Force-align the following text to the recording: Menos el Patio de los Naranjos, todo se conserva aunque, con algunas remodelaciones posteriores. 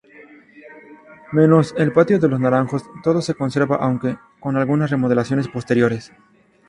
Menos 1.31 1.75
el 1.77 1.91
Patio 1.91 2.17
de 2.17 2.27
los 2.27 2.39
Naranjos, 2.39 2.83
todo 3.03 3.21
se 3.21 3.35
conserva 3.35 3.75
aunque, 3.75 4.17
con 4.39 4.57
algunas 4.57 4.89
remodelaciones 4.89 5.47
posteriores. 5.47 6.11